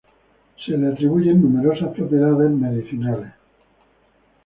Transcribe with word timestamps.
Se 0.65 0.71
le 0.75 0.87
atribuyen 0.93 1.39
numerosas 1.43 1.93
propiedades 1.93 2.49
medicinales. 2.49 3.33